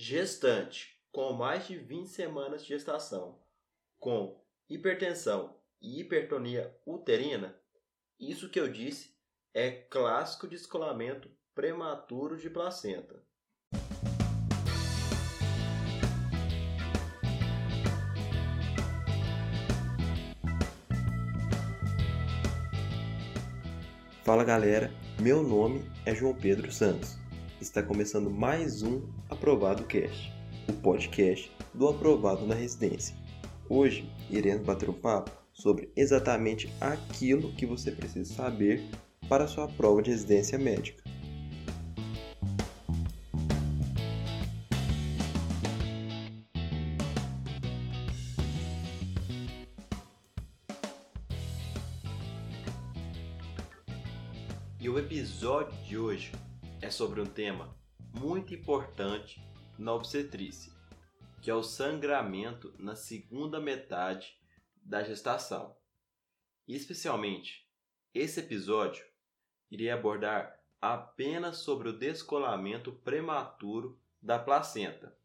gestante 0.00 0.98
com 1.12 1.34
mais 1.34 1.68
de 1.68 1.76
20 1.76 2.06
semanas 2.06 2.62
de 2.62 2.68
gestação, 2.68 3.38
com 3.98 4.42
hipertensão 4.66 5.54
e 5.78 6.00
hipertonia 6.00 6.74
uterina, 6.86 7.54
isso 8.18 8.48
que 8.48 8.58
eu 8.58 8.72
disse 8.72 9.14
é 9.52 9.70
clássico 9.70 10.48
descolamento 10.48 11.30
prematuro 11.54 12.38
de 12.38 12.48
placenta. 12.48 13.22
Fala 24.24 24.44
galera, 24.44 24.90
meu 25.20 25.42
nome 25.42 25.84
é 26.06 26.14
João 26.14 26.34
Pedro 26.34 26.72
Santos. 26.72 27.20
Está 27.60 27.82
começando 27.82 28.30
mais 28.30 28.82
um 28.82 29.02
Aprovado 29.28 29.84
Cast, 29.84 30.32
o 30.66 30.72
podcast 30.72 31.52
do 31.74 31.88
Aprovado 31.88 32.46
na 32.46 32.54
Residência. 32.54 33.14
Hoje 33.68 34.10
iremos 34.30 34.64
bater 34.64 34.88
um 34.88 34.94
papo 34.94 35.30
sobre 35.52 35.92
exatamente 35.94 36.72
aquilo 36.80 37.52
que 37.52 37.66
você 37.66 37.90
precisa 37.92 38.32
saber 38.32 38.82
para 39.28 39.46
sua 39.46 39.68
prova 39.68 40.00
de 40.00 40.10
residência 40.10 40.58
médica. 40.58 41.04
E 54.80 54.88
o 54.88 54.98
episódio 54.98 55.76
de 55.84 55.98
hoje 55.98 56.32
é 56.82 56.90
sobre 56.90 57.20
um 57.20 57.26
tema 57.26 57.76
muito 58.14 58.54
importante 58.54 59.42
na 59.78 59.92
obstetrícia, 59.92 60.72
que 61.42 61.50
é 61.50 61.54
o 61.54 61.62
sangramento 61.62 62.74
na 62.78 62.96
segunda 62.96 63.60
metade 63.60 64.38
da 64.82 65.02
gestação. 65.02 65.76
E 66.66 66.74
especialmente, 66.74 67.68
esse 68.14 68.40
episódio 68.40 69.04
irei 69.70 69.90
abordar 69.90 70.58
apenas 70.80 71.58
sobre 71.58 71.90
o 71.90 71.98
descolamento 71.98 72.92
prematuro 72.92 74.00
da 74.22 74.38
placenta, 74.38 75.16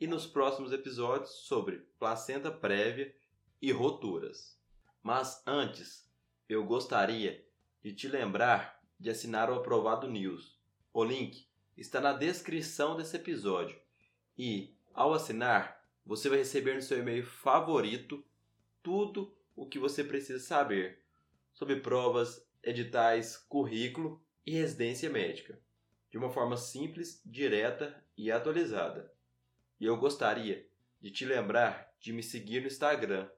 e 0.00 0.06
nos 0.06 0.26
próximos 0.26 0.72
episódios 0.72 1.30
sobre 1.30 1.78
placenta 1.98 2.50
prévia 2.50 3.14
e 3.60 3.72
roturas. 3.72 4.60
Mas 5.02 5.42
antes, 5.46 6.08
eu 6.48 6.64
gostaria 6.64 7.44
de 7.82 7.92
te 7.92 8.06
lembrar 8.08 8.80
de 8.98 9.10
assinar 9.10 9.50
o 9.50 9.54
Aprovado 9.54 10.08
News. 10.08 10.55
O 10.98 11.04
link 11.04 11.46
está 11.76 12.00
na 12.00 12.14
descrição 12.14 12.96
desse 12.96 13.16
episódio 13.16 13.78
e, 14.38 14.74
ao 14.94 15.12
assinar, 15.12 15.86
você 16.06 16.30
vai 16.30 16.38
receber 16.38 16.74
no 16.74 16.80
seu 16.80 16.98
e-mail 16.98 17.22
favorito 17.22 18.24
tudo 18.82 19.36
o 19.54 19.68
que 19.68 19.78
você 19.78 20.02
precisa 20.02 20.38
saber 20.38 21.02
sobre 21.52 21.80
provas, 21.80 22.42
editais, 22.62 23.36
currículo 23.36 24.24
e 24.46 24.52
residência 24.52 25.10
médica, 25.10 25.60
de 26.10 26.16
uma 26.16 26.30
forma 26.30 26.56
simples, 26.56 27.20
direta 27.26 28.02
e 28.16 28.32
atualizada. 28.32 29.12
E 29.78 29.84
eu 29.84 29.98
gostaria 29.98 30.66
de 30.98 31.10
te 31.10 31.26
lembrar 31.26 31.94
de 32.00 32.10
me 32.10 32.22
seguir 32.22 32.62
no 32.62 32.68
Instagram, 32.68 33.28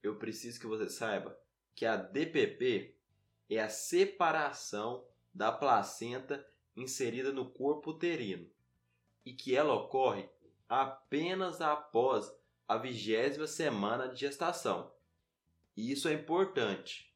eu 0.00 0.14
preciso 0.14 0.60
que 0.60 0.66
você 0.68 0.88
saiba 0.88 1.36
que 1.74 1.84
a 1.84 1.96
DPP 1.96 2.94
é 3.50 3.58
a 3.58 3.68
separação 3.68 5.04
da 5.34 5.50
placenta 5.50 6.46
inserida 6.76 7.32
no 7.32 7.50
corpo 7.50 7.90
uterino 7.90 8.48
e 9.26 9.32
que 9.32 9.56
ela 9.56 9.74
ocorre 9.74 10.30
apenas 10.68 11.60
após 11.60 12.32
a 12.68 12.78
vigésima 12.78 13.48
semana 13.48 14.06
de 14.06 14.20
gestação. 14.20 15.01
E 15.76 15.90
isso 15.90 16.08
é 16.08 16.12
importante, 16.12 17.12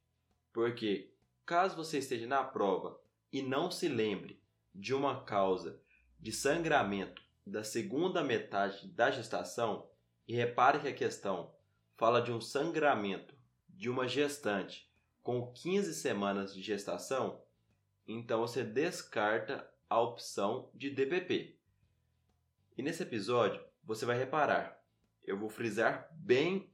porque 0.52 1.12
caso 1.44 1.76
você 1.76 1.98
esteja 1.98 2.26
na 2.26 2.42
prova 2.42 3.00
e 3.32 3.42
não 3.42 3.70
se 3.70 3.88
lembre 3.88 4.40
de 4.74 4.94
uma 4.94 5.24
causa 5.24 5.80
de 6.18 6.32
sangramento 6.32 7.22
da 7.46 7.62
segunda 7.62 8.24
metade 8.24 8.88
da 8.88 9.10
gestação, 9.10 9.88
e 10.26 10.34
repare 10.34 10.80
que 10.80 10.88
a 10.88 10.94
questão 10.94 11.54
fala 11.94 12.20
de 12.20 12.32
um 12.32 12.40
sangramento 12.40 13.34
de 13.68 13.88
uma 13.88 14.08
gestante 14.08 14.90
com 15.22 15.52
15 15.52 15.94
semanas 15.94 16.52
de 16.52 16.60
gestação, 16.60 17.40
então 18.08 18.40
você 18.40 18.64
descarta 18.64 19.70
a 19.88 20.00
opção 20.00 20.68
de 20.74 20.90
DPP. 20.90 21.56
E 22.76 22.82
nesse 22.82 23.04
episódio 23.04 23.62
você 23.84 24.04
vai 24.04 24.18
reparar 24.18 24.76
eu 25.26 25.36
vou 25.36 25.48
frisar 25.48 26.08
bem 26.12 26.70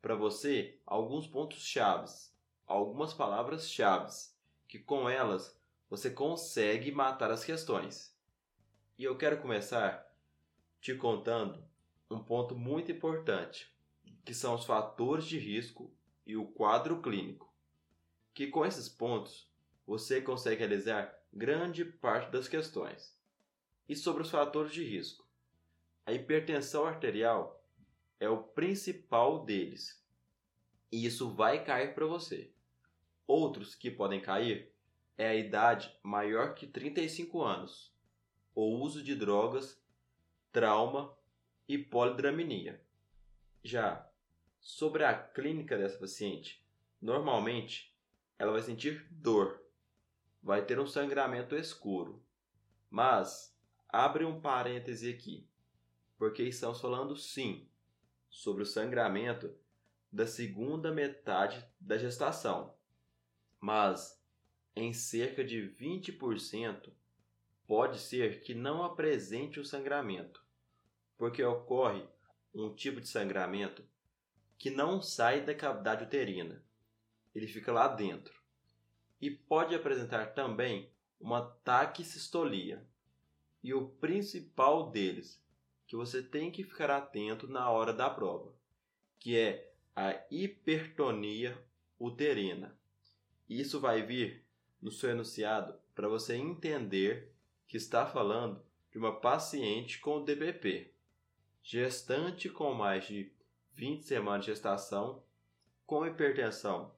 para 0.00 0.14
você 0.14 0.78
alguns 0.86 1.26
pontos 1.26 1.64
chaves, 1.64 2.34
algumas 2.66 3.12
palavras 3.12 3.68
chaves, 3.68 4.36
que 4.66 4.78
com 4.78 5.08
elas 5.08 5.58
você 5.88 6.10
consegue 6.10 6.92
matar 6.92 7.30
as 7.30 7.44
questões. 7.44 8.16
E 8.98 9.04
eu 9.04 9.16
quero 9.16 9.40
começar 9.40 10.06
te 10.80 10.94
contando 10.94 11.64
um 12.10 12.22
ponto 12.22 12.54
muito 12.54 12.92
importante, 12.92 13.74
que 14.24 14.34
são 14.34 14.54
os 14.54 14.64
fatores 14.64 15.24
de 15.26 15.38
risco 15.38 15.92
e 16.26 16.36
o 16.36 16.46
quadro 16.46 17.00
clínico. 17.00 17.52
Que 18.34 18.46
com 18.46 18.64
esses 18.64 18.88
pontos 18.88 19.50
você 19.86 20.20
consegue 20.20 20.60
realizar 20.60 21.18
grande 21.32 21.84
parte 21.84 22.30
das 22.30 22.46
questões. 22.46 23.16
E 23.88 23.96
sobre 23.96 24.22
os 24.22 24.30
fatores 24.30 24.72
de 24.72 24.84
risco. 24.84 25.26
A 26.04 26.12
hipertensão 26.12 26.86
arterial 26.86 27.57
é 28.20 28.28
o 28.28 28.42
principal 28.42 29.44
deles. 29.44 30.04
E 30.90 31.04
isso 31.04 31.30
vai 31.34 31.64
cair 31.64 31.94
para 31.94 32.06
você. 32.06 32.52
Outros 33.26 33.74
que 33.74 33.90
podem 33.90 34.20
cair 34.20 34.72
é 35.16 35.28
a 35.28 35.34
idade 35.34 35.94
maior 36.02 36.54
que 36.54 36.66
35 36.66 37.42
anos, 37.42 37.94
o 38.54 38.78
uso 38.78 39.02
de 39.02 39.14
drogas, 39.14 39.82
trauma 40.50 41.16
e 41.68 41.76
polidramia. 41.76 42.82
Já 43.62 44.08
sobre 44.60 45.04
a 45.04 45.14
clínica 45.14 45.76
dessa 45.76 45.98
paciente, 45.98 46.64
normalmente 47.00 47.94
ela 48.38 48.52
vai 48.52 48.62
sentir 48.62 49.06
dor, 49.10 49.62
vai 50.42 50.64
ter 50.64 50.80
um 50.80 50.86
sangramento 50.86 51.54
escuro. 51.54 52.24
Mas 52.88 53.54
abre 53.88 54.24
um 54.24 54.40
parêntese 54.40 55.10
aqui, 55.10 55.46
porque 56.16 56.42
estamos 56.44 56.80
falando 56.80 57.14
sim 57.14 57.68
sobre 58.30 58.62
o 58.62 58.66
sangramento 58.66 59.54
da 60.10 60.26
segunda 60.26 60.92
metade 60.92 61.64
da 61.80 61.98
gestação, 61.98 62.74
mas 63.60 64.18
em 64.74 64.92
cerca 64.92 65.44
de 65.44 65.62
20% 65.62 66.92
pode 67.66 67.98
ser 67.98 68.40
que 68.40 68.54
não 68.54 68.82
apresente 68.82 69.60
o 69.60 69.64
sangramento, 69.64 70.42
porque 71.16 71.42
ocorre 71.42 72.06
um 72.54 72.74
tipo 72.74 73.00
de 73.00 73.08
sangramento 73.08 73.84
que 74.56 74.70
não 74.70 75.00
sai 75.00 75.44
da 75.44 75.54
cavidade 75.54 76.04
uterina, 76.04 76.64
ele 77.34 77.46
fica 77.46 77.70
lá 77.72 77.86
dentro. 77.88 78.36
E 79.20 79.30
pode 79.30 79.74
apresentar 79.74 80.34
também 80.34 80.90
uma 81.20 81.42
taquissistolia. 81.64 82.86
E 83.62 83.74
o 83.74 83.88
principal 83.88 84.90
deles 84.90 85.42
que 85.88 85.96
você 85.96 86.22
tem 86.22 86.52
que 86.52 86.62
ficar 86.62 86.90
atento 86.90 87.48
na 87.48 87.68
hora 87.70 87.92
da 87.92 88.08
prova, 88.08 88.54
que 89.18 89.36
é 89.36 89.72
a 89.96 90.14
hipertonia 90.30 91.58
uterina. 91.98 92.78
Isso 93.48 93.80
vai 93.80 94.02
vir 94.02 94.44
no 94.80 94.92
seu 94.92 95.10
enunciado 95.10 95.74
para 95.94 96.06
você 96.06 96.36
entender 96.36 97.32
que 97.66 97.76
está 97.76 98.06
falando 98.06 98.62
de 98.92 98.98
uma 98.98 99.18
paciente 99.18 99.98
com 99.98 100.22
DPP, 100.22 100.92
gestante 101.62 102.48
com 102.48 102.72
mais 102.74 103.06
de 103.06 103.32
20 103.74 104.04
semanas 104.04 104.44
de 104.44 104.52
gestação, 104.52 105.22
com 105.86 106.06
hipertensão 106.06 106.94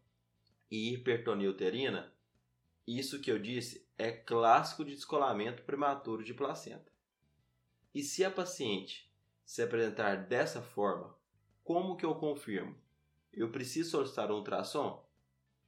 e 0.68 0.92
hipertonia 0.92 1.48
uterina, 1.48 2.12
isso 2.86 3.20
que 3.20 3.30
eu 3.30 3.38
disse 3.38 3.86
é 3.96 4.10
clássico 4.10 4.84
de 4.84 4.96
descolamento 4.96 5.62
prematuro 5.62 6.24
de 6.24 6.34
placenta. 6.34 6.90
E 7.92 8.04
se 8.04 8.24
a 8.24 8.30
paciente 8.30 9.10
se 9.44 9.60
apresentar 9.62 10.28
dessa 10.28 10.62
forma, 10.62 11.12
como 11.64 11.96
que 11.96 12.06
eu 12.06 12.14
confirmo? 12.14 12.76
Eu 13.32 13.50
preciso 13.50 13.90
solicitar 13.90 14.30
um 14.30 14.36
ultrassom? 14.36 15.04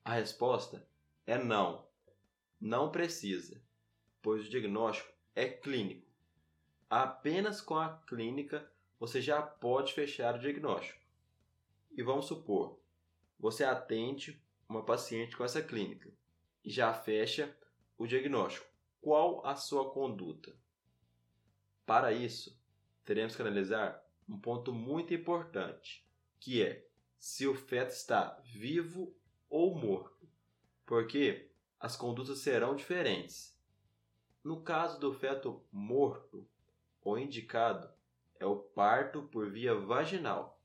A 0.04 0.14
resposta 0.14 0.86
é 1.26 1.36
não. 1.36 1.84
Não 2.60 2.92
precisa, 2.92 3.60
pois 4.20 4.46
o 4.46 4.50
diagnóstico 4.50 5.12
é 5.34 5.48
clínico. 5.48 6.06
Apenas 6.88 7.60
com 7.60 7.74
a 7.74 7.96
clínica 8.06 8.70
você 9.00 9.20
já 9.20 9.42
pode 9.42 9.92
fechar 9.92 10.36
o 10.36 10.38
diagnóstico. 10.38 11.00
E 11.90 12.04
vamos 12.04 12.26
supor, 12.26 12.78
você 13.36 13.64
atende 13.64 14.40
uma 14.68 14.84
paciente 14.84 15.36
com 15.36 15.44
essa 15.44 15.60
clínica 15.60 16.08
e 16.64 16.70
já 16.70 16.94
fecha 16.94 17.52
o 17.98 18.06
diagnóstico. 18.06 18.66
Qual 19.00 19.44
a 19.44 19.56
sua 19.56 19.90
conduta? 19.90 20.61
Para 21.92 22.10
isso, 22.10 22.58
teremos 23.04 23.36
que 23.36 23.42
analisar 23.42 24.02
um 24.26 24.40
ponto 24.40 24.72
muito 24.72 25.12
importante, 25.12 26.08
que 26.40 26.62
é 26.62 26.88
se 27.18 27.46
o 27.46 27.54
feto 27.54 27.90
está 27.90 28.40
vivo 28.46 29.14
ou 29.50 29.76
morto, 29.78 30.26
porque 30.86 31.52
as 31.78 31.94
condutas 31.94 32.38
serão 32.38 32.74
diferentes. 32.74 33.60
No 34.42 34.62
caso 34.62 34.98
do 34.98 35.12
feto 35.12 35.62
morto, 35.70 36.48
o 37.02 37.18
indicado 37.18 37.92
é 38.40 38.46
o 38.46 38.56
parto 38.56 39.24
por 39.24 39.50
via 39.50 39.74
vaginal. 39.74 40.58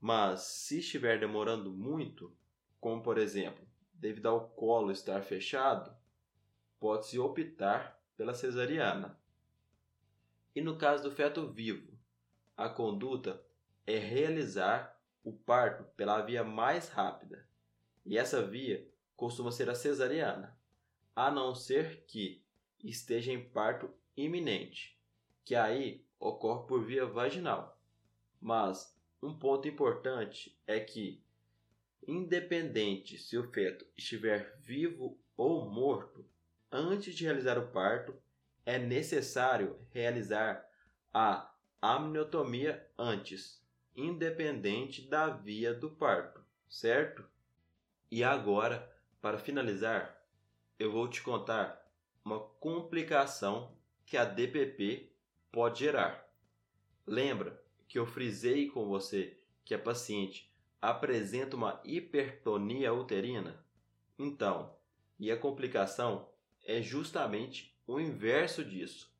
Mas 0.00 0.40
se 0.40 0.80
estiver 0.80 1.20
demorando 1.20 1.70
muito, 1.70 2.36
como 2.80 3.00
por 3.00 3.16
exemplo, 3.16 3.64
devido 3.92 4.26
ao 4.26 4.48
colo 4.48 4.90
estar 4.90 5.22
fechado, 5.22 5.96
pode-se 6.80 7.16
optar 7.16 8.02
pela 8.16 8.34
cesariana. 8.34 9.22
E 10.54 10.60
no 10.60 10.76
caso 10.78 11.02
do 11.02 11.14
feto 11.14 11.50
vivo, 11.50 11.98
a 12.56 12.68
conduta 12.68 13.44
é 13.86 13.98
realizar 13.98 15.00
o 15.24 15.32
parto 15.32 15.84
pela 15.96 16.20
via 16.22 16.44
mais 16.44 16.88
rápida. 16.88 17.46
E 18.06 18.16
essa 18.16 18.46
via 18.46 18.86
costuma 19.16 19.50
ser 19.50 19.68
a 19.68 19.74
cesariana, 19.74 20.56
a 21.16 21.30
não 21.30 21.54
ser 21.54 22.04
que 22.06 22.44
esteja 22.82 23.32
em 23.32 23.48
parto 23.48 23.90
iminente, 24.16 25.00
que 25.44 25.54
aí 25.54 26.06
ocorre 26.18 26.66
por 26.66 26.84
via 26.84 27.06
vaginal. 27.06 27.80
Mas 28.40 28.96
um 29.22 29.36
ponto 29.36 29.66
importante 29.66 30.56
é 30.66 30.78
que, 30.78 31.24
independente 32.06 33.18
se 33.18 33.36
o 33.38 33.50
feto 33.50 33.86
estiver 33.96 34.56
vivo 34.60 35.18
ou 35.36 35.68
morto, 35.68 36.24
antes 36.70 37.14
de 37.14 37.24
realizar 37.24 37.58
o 37.58 37.72
parto, 37.72 38.14
é 38.66 38.78
necessário 38.78 39.78
realizar 39.90 40.66
a 41.12 41.54
amniotomia 41.80 42.86
antes, 42.98 43.62
independente 43.94 45.02
da 45.02 45.28
via 45.28 45.72
do 45.74 45.90
parto, 45.90 46.44
certo? 46.68 47.24
E 48.10 48.24
agora, 48.24 48.90
para 49.20 49.38
finalizar, 49.38 50.20
eu 50.78 50.90
vou 50.90 51.08
te 51.08 51.22
contar 51.22 51.84
uma 52.24 52.40
complicação 52.40 53.76
que 54.06 54.16
a 54.16 54.24
DPP 54.24 55.12
pode 55.52 55.80
gerar. 55.80 56.28
Lembra 57.06 57.62
que 57.86 57.98
eu 57.98 58.06
frisei 58.06 58.68
com 58.68 58.86
você 58.86 59.38
que 59.64 59.74
a 59.74 59.78
paciente 59.78 60.52
apresenta 60.80 61.56
uma 61.56 61.80
hipertonia 61.84 62.92
uterina? 62.92 63.64
Então, 64.18 64.74
e 65.18 65.30
a 65.30 65.36
complicação 65.36 66.28
é 66.62 66.80
justamente 66.80 67.73
o 67.86 68.00
inverso 68.00 68.64
disso, 68.64 69.12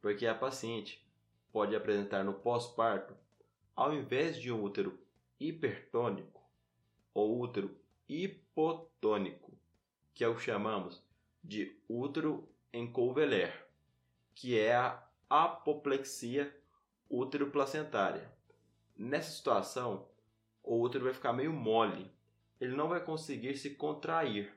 porque 0.00 0.26
a 0.26 0.34
paciente 0.34 1.04
pode 1.52 1.74
apresentar 1.74 2.24
no 2.24 2.34
pós-parto, 2.34 3.16
ao 3.74 3.94
invés 3.94 4.40
de 4.40 4.52
um 4.52 4.62
útero 4.62 4.98
hipertônico 5.40 6.42
ou 7.12 7.40
útero 7.40 7.74
hipotônico, 8.08 9.52
que 10.12 10.22
é 10.22 10.28
o 10.28 10.34
que 10.34 10.42
chamamos 10.42 11.02
de 11.42 11.76
útero 11.88 12.48
em 12.72 12.90
Couveler, 12.90 13.66
que 14.34 14.58
é 14.58 14.74
a 14.74 15.02
apoplexia 15.28 16.54
útero-placentária. 17.08 18.30
Nessa 18.96 19.30
situação, 19.30 20.08
o 20.62 20.80
útero 20.80 21.04
vai 21.04 21.14
ficar 21.14 21.32
meio 21.32 21.52
mole, 21.52 22.10
ele 22.60 22.74
não 22.74 22.88
vai 22.88 23.00
conseguir 23.04 23.56
se 23.56 23.70
contrair, 23.70 24.52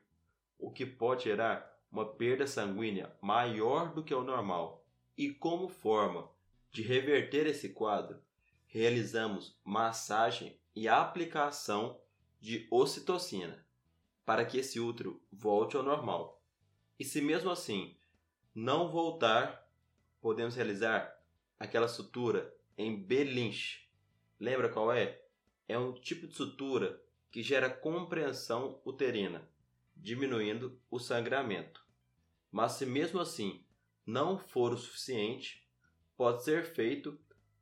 o 0.59 0.71
que 0.71 0.85
pode 0.85 1.25
gerar 1.25 1.76
uma 1.91 2.05
perda 2.05 2.45
sanguínea 2.45 3.15
maior 3.21 3.93
do 3.93 4.03
que 4.03 4.13
o 4.13 4.23
normal. 4.23 4.85
E 5.17 5.29
como 5.29 5.67
forma 5.67 6.29
de 6.71 6.81
reverter 6.81 7.47
esse 7.47 7.69
quadro, 7.69 8.21
realizamos 8.67 9.57
massagem 9.63 10.59
e 10.75 10.87
aplicação 10.87 11.99
de 12.39 12.67
ocitocina 12.69 13.65
para 14.25 14.45
que 14.45 14.57
esse 14.57 14.79
útero 14.79 15.21
volte 15.31 15.75
ao 15.77 15.83
normal. 15.83 16.41
E 16.99 17.05
se 17.05 17.21
mesmo 17.21 17.49
assim 17.49 17.95
não 18.53 18.91
voltar, 18.91 19.67
podemos 20.21 20.55
realizar 20.55 21.17
aquela 21.59 21.87
sutura 21.87 22.53
em 22.77 23.01
B-Lynch. 23.01 23.89
Lembra 24.39 24.69
qual 24.69 24.91
é? 24.91 25.21
É 25.67 25.77
um 25.79 25.93
tipo 25.93 26.27
de 26.27 26.35
sutura 26.35 27.01
que 27.31 27.41
gera 27.41 27.69
compreensão 27.69 28.81
uterina 28.85 29.47
diminuindo 29.99 30.79
o 30.89 30.99
sangramento. 30.99 31.85
Mas 32.51 32.73
se 32.73 32.85
mesmo 32.85 33.19
assim 33.19 33.65
não 34.05 34.37
for 34.37 34.73
o 34.73 34.77
suficiente, 34.77 35.67
pode 36.15 36.43
ser 36.43 36.63
feito 36.63 37.19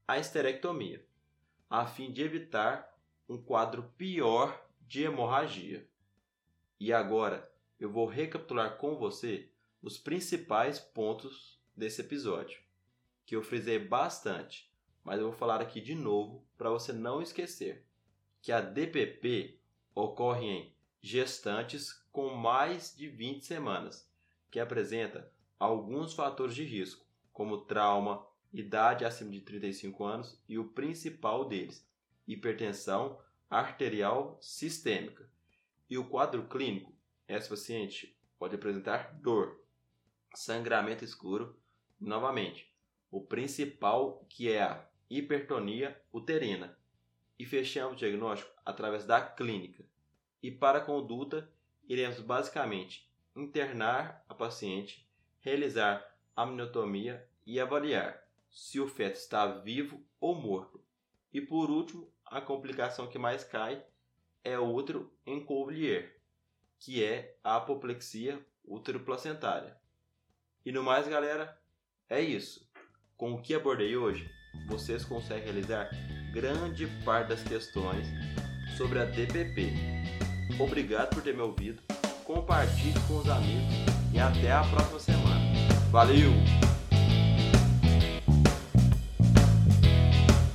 a 0.08 0.20
esterectomia, 0.20 1.06
a 1.70 1.86
fim 1.86 2.12
de 2.12 2.22
evitar 2.22 2.96
um 3.28 3.42
quadro 3.42 3.92
pior 3.98 4.68
de 4.82 5.04
hemorragia. 5.04 5.90
E 6.80 6.94
agora 6.94 7.52
eu 7.80 7.90
vou 7.90 8.06
recapitular 8.06 8.78
com 8.78 8.96
você 8.96 9.50
os 9.82 9.98
principais 9.98 10.80
pontos 10.80 11.60
desse 11.76 12.02
episódio, 12.02 12.62
que 13.26 13.36
eu 13.36 13.42
frisei 13.42 13.80
bastante, 13.80 14.72
mas 15.04 15.20
eu 15.20 15.30
vou 15.30 15.38
falar 15.38 15.62
aqui 15.62 15.82
de 15.82 15.96
novo 15.96 16.46
para 16.58 16.70
você 16.70 16.94
não 16.94 17.22
esquecer 17.22 17.86
que 18.46 18.52
a 18.52 18.62
DPP 18.62 19.60
ocorre 19.96 20.46
em 20.46 20.76
gestantes 21.02 22.05
com 22.16 22.34
mais 22.34 22.96
de 22.96 23.10
20 23.10 23.46
semanas, 23.46 24.10
que 24.50 24.58
apresenta 24.58 25.30
alguns 25.60 26.14
fatores 26.14 26.56
de 26.56 26.64
risco, 26.64 27.06
como 27.34 27.66
trauma, 27.66 28.26
idade 28.54 29.04
acima 29.04 29.32
de 29.32 29.42
35 29.42 30.02
anos 30.06 30.42
e 30.48 30.58
o 30.58 30.70
principal 30.70 31.44
deles, 31.44 31.86
hipertensão 32.26 33.20
arterial 33.50 34.38
sistêmica. 34.40 35.30
E 35.90 35.98
o 35.98 36.08
quadro 36.08 36.48
clínico, 36.48 36.96
esse 37.28 37.50
paciente 37.50 38.18
pode 38.40 38.56
apresentar 38.56 39.14
dor, 39.16 39.62
sangramento 40.34 41.04
escuro, 41.04 41.60
novamente, 42.00 42.74
o 43.12 43.26
principal 43.26 44.26
que 44.30 44.50
é 44.50 44.64
a 44.64 44.88
hipertonia 45.10 46.02
uterina. 46.14 46.80
E 47.38 47.46
fechamos 47.46 47.96
o 47.96 47.98
diagnóstico 47.98 48.54
através 48.66 49.06
da 49.06 49.20
clínica. 49.20 49.84
E 50.42 50.50
para 50.50 50.78
a 50.78 50.86
conduta, 50.86 51.54
iremos 51.88 52.20
basicamente 52.20 53.10
internar 53.36 54.24
a 54.28 54.34
paciente, 54.34 55.08
realizar 55.40 56.06
a 56.36 56.44
amniotomia 56.44 57.28
e 57.46 57.60
avaliar 57.60 58.22
se 58.50 58.80
o 58.80 58.88
feto 58.88 59.18
está 59.18 59.46
vivo 59.46 60.04
ou 60.20 60.36
morto. 60.36 60.84
E 61.34 61.42
por 61.42 61.70
último, 61.70 62.10
a 62.26 62.40
complicação 62.40 63.08
que 63.08 63.20
mais 63.20 63.44
cai 63.44 63.84
é 64.44 64.58
o 64.58 64.74
útero 64.74 65.12
em 65.26 65.46
que 66.80 67.04
é 67.04 67.38
a 67.44 67.58
apoplexia 67.58 68.44
útero-placentária. 68.64 69.78
E 70.66 70.72
no 70.72 70.84
mais, 70.84 71.08
galera, 71.08 71.60
é 72.10 72.22
isso. 72.22 72.68
Com 73.18 73.34
o 73.34 73.42
que 73.42 73.54
abordei 73.54 73.96
hoje, 73.96 74.30
vocês 74.68 75.04
conseguem 75.04 75.44
realizar 75.44 75.90
grande 76.34 76.88
parte 77.04 77.30
das 77.30 77.44
questões 77.44 78.08
sobre 78.78 79.00
a 79.00 79.06
DPP. 79.06 80.25
Obrigado 80.60 81.10
por 81.10 81.22
ter 81.22 81.34
me 81.34 81.42
ouvido, 81.42 81.82
compartilhe 82.24 83.00
com 83.08 83.18
os 83.18 83.30
amigos 83.30 83.74
e 84.14 84.20
até 84.20 84.52
a 84.52 84.64
próxima 84.64 85.00
semana. 85.00 85.42
Valeu! 85.92 86.65